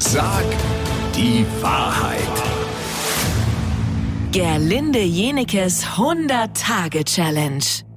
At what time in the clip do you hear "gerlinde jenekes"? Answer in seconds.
4.32-5.84